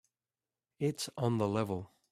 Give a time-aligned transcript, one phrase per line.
[0.79, 1.91] It's on the level.